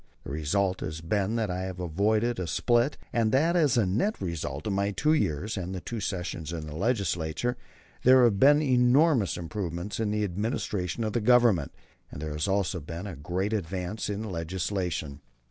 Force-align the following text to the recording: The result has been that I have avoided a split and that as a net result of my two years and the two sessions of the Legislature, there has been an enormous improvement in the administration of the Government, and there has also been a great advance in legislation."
The 0.23 0.31
result 0.31 0.79
has 0.81 0.99
been 0.99 1.35
that 1.35 1.51
I 1.51 1.61
have 1.61 1.79
avoided 1.79 2.39
a 2.39 2.47
split 2.47 2.97
and 3.13 3.31
that 3.33 3.55
as 3.55 3.77
a 3.77 3.85
net 3.85 4.19
result 4.19 4.65
of 4.65 4.73
my 4.73 4.89
two 4.89 5.13
years 5.13 5.57
and 5.57 5.75
the 5.75 5.79
two 5.79 5.99
sessions 5.99 6.51
of 6.51 6.65
the 6.65 6.73
Legislature, 6.75 7.55
there 8.01 8.23
has 8.23 8.33
been 8.33 8.57
an 8.63 8.67
enormous 8.67 9.37
improvement 9.37 9.99
in 9.99 10.09
the 10.09 10.23
administration 10.23 11.03
of 11.03 11.13
the 11.13 11.21
Government, 11.21 11.71
and 12.09 12.19
there 12.19 12.33
has 12.33 12.47
also 12.47 12.79
been 12.79 13.05
a 13.05 13.15
great 13.15 13.53
advance 13.53 14.09
in 14.09 14.23
legislation." 14.23 15.21